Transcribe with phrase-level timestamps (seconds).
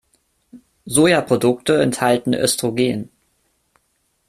[0.87, 3.09] Sojaprodukte enthalten Östrogen.